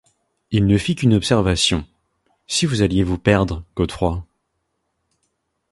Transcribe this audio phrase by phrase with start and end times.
[0.49, 1.85] Il ne fit qu’une observation:
[2.47, 4.15] «Si vous alliez vous perdre, Godfrey?